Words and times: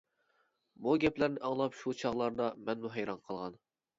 بۇ 0.85 0.93
گەپلەرنى 1.03 1.41
ئاڭلاپ 1.49 1.77
شۇ 1.83 1.95
چاغلاردا 2.01 2.47
مەنمۇ 2.71 2.93
ھەيران 2.97 3.21
قالغان. 3.29 3.61